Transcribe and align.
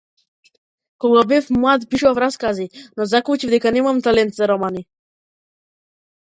Кога 1.03 1.21
бев 1.31 1.51
млад 1.57 1.81
пишував 1.91 2.21
раскази, 2.23 2.65
но 2.97 3.07
заклучив 3.11 3.53
дека 3.57 3.73
немам 3.77 4.01
талент 4.09 4.35
за 4.39 4.49
романи. 4.55 4.83